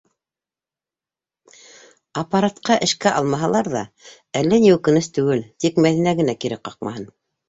Аппаратҡа 2.21 2.77
эшкә 2.85 3.13
алмаһалар 3.19 3.69
ҙа, 3.73 3.81
әллә 4.41 4.59
ни 4.63 4.71
үкенес 4.77 5.11
түгел, 5.19 5.45
тик 5.65 5.79
Мәҙинә 5.87 6.15
генә 6.23 6.37
кире 6.45 6.59
ҡаҡмаһын. 6.69 7.07